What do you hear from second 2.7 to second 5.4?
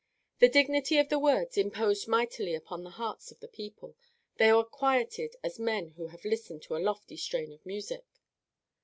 the hearts of the people. They were quieted